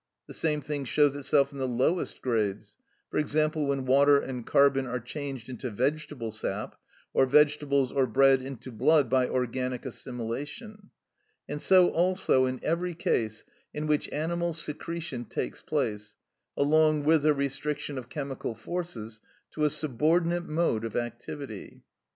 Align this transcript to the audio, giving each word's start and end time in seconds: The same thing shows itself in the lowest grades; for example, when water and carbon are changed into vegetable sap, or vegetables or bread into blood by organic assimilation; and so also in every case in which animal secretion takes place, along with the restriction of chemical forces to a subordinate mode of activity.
The 0.25 0.33
same 0.33 0.61
thing 0.61 0.83
shows 0.85 1.13
itself 1.15 1.51
in 1.51 1.59
the 1.59 1.67
lowest 1.67 2.23
grades; 2.23 2.75
for 3.11 3.19
example, 3.19 3.67
when 3.67 3.85
water 3.85 4.19
and 4.19 4.43
carbon 4.43 4.87
are 4.87 4.99
changed 4.99 5.47
into 5.47 5.69
vegetable 5.69 6.31
sap, 6.31 6.73
or 7.13 7.27
vegetables 7.27 7.91
or 7.91 8.07
bread 8.07 8.41
into 8.41 8.71
blood 8.71 9.11
by 9.11 9.29
organic 9.29 9.85
assimilation; 9.85 10.89
and 11.47 11.61
so 11.61 11.91
also 11.91 12.47
in 12.47 12.59
every 12.63 12.95
case 12.95 13.43
in 13.75 13.85
which 13.85 14.09
animal 14.09 14.53
secretion 14.53 15.23
takes 15.23 15.61
place, 15.61 16.15
along 16.57 17.03
with 17.03 17.21
the 17.21 17.35
restriction 17.35 17.99
of 17.99 18.09
chemical 18.09 18.55
forces 18.55 19.21
to 19.51 19.65
a 19.65 19.69
subordinate 19.69 20.47
mode 20.47 20.83
of 20.83 20.95
activity. 20.95 21.83